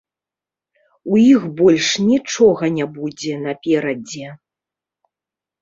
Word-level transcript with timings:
У 1.15 1.19
іх 1.33 1.43
больш 1.59 1.89
нічога 2.07 2.65
не 2.79 2.85
будзе 2.97 3.33
наперадзе. 3.45 4.27